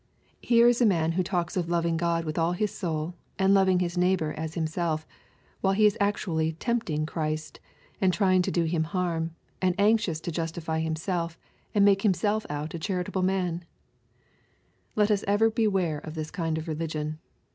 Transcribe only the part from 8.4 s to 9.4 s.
to do Him harm,